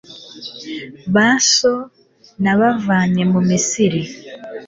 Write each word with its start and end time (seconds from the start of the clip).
ba 1.13 1.29
so 1.53 1.73
nabavanye 2.41 3.23
mu 3.31 3.39
misiri 3.49 4.01